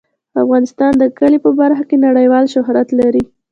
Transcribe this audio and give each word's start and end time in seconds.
افغانستان 0.43 0.91
د 0.97 1.03
کلي 1.17 1.37
په 1.45 1.49
برخه 1.59 1.83
کې 1.89 1.97
نړیوال 2.05 2.45
شهرت 2.53 2.87
لري. 2.99 3.23